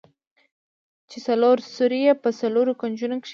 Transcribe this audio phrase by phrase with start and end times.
[1.09, 3.29] چې څلور سوري يې په څلورو کونجونو کښې.